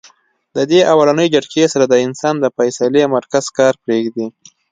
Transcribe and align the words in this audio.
د 0.55 0.57
دې 0.71 0.81
اولنۍ 0.93 1.27
جټکې 1.33 1.65
سره 1.73 1.85
د 1.87 1.95
انسان 2.05 2.35
د 2.39 2.45
فېصلې 2.55 3.03
مرکز 3.15 3.45
کار 3.57 3.73
پرېږدي- 3.83 4.27